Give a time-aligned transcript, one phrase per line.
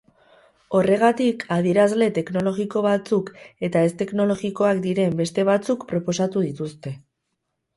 [0.77, 3.29] Horregatik, adierazle teknologiko batzuk
[3.69, 6.97] eta ez-teknologikoak diren beste batzuk proposatu dituzte.